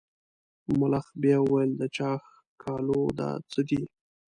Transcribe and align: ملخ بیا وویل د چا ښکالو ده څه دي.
ملخ 0.79 1.05
بیا 1.21 1.37
وویل 1.41 1.71
د 1.77 1.83
چا 1.95 2.09
ښکالو 2.27 3.01
ده 3.17 3.29
څه 3.51 3.61
دي. 3.67 3.81